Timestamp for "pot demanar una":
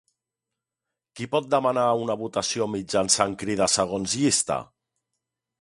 1.35-2.17